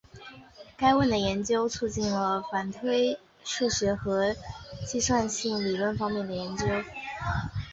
[0.75, 4.35] 该问题的研究促进了反推数学和
[4.87, 6.65] 计算性理论方面的研究。